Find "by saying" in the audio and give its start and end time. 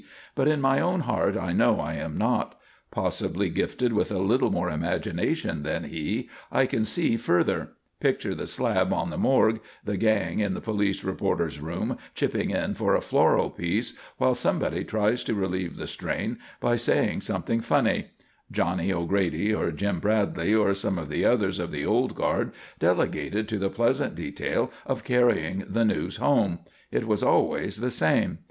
16.59-17.21